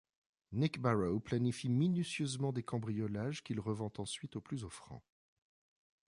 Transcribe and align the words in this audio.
Nick 0.51 0.79
Barrow 0.81 1.19
planifie 1.19 1.69
minutieusement 1.69 2.51
des 2.51 2.63
cambriolages 2.63 3.43
qu'il 3.43 3.59
revend 3.59 3.91
ensuite 3.99 4.35
au 4.35 4.41
plus 4.41 4.63
offrant. 4.63 5.03